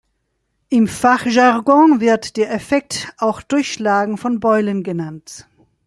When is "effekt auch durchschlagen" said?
2.51-4.17